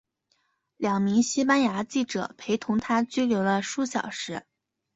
[0.77, 4.47] 两名西班牙记者陪同她拘留了数小时。